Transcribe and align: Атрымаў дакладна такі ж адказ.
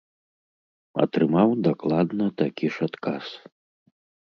Атрымаў 1.03 1.49
дакладна 1.69 2.25
такі 2.41 2.65
ж 2.79 2.91
адказ. 2.91 3.25